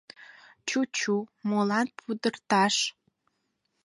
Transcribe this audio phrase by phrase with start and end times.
[0.67, 1.15] —Чу-чу,
[1.47, 2.75] молан пудырташ?